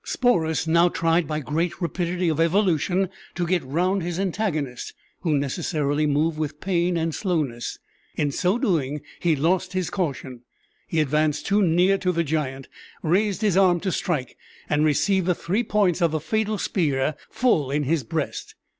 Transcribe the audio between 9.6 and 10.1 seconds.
his